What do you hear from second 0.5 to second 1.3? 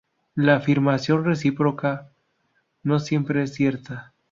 afirmación